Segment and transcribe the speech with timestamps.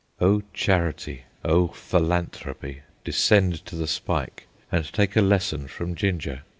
[0.19, 6.41] O Charity, O Philanthropy, descend to the spike and take a lesson from Ginger.